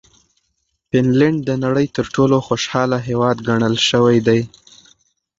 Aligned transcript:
فنلنډ 0.89 1.37
د 1.47 1.49
نړۍ 1.63 1.87
تر 1.95 2.05
ټولو 2.15 2.37
خوشحاله 2.47 2.97
هېواد 3.07 3.37
ګڼل 3.47 3.75
شوی 3.89 4.17
دی. 4.27 4.41